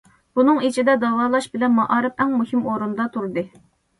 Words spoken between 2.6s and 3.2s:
ئورۇندا